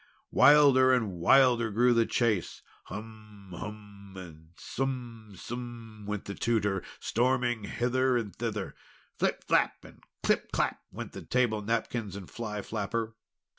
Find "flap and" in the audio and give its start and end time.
9.43-10.01